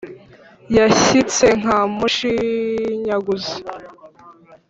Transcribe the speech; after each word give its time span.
yashyitse 0.77 1.45
nka 1.61 1.77
mushinyaguzi 1.95 3.57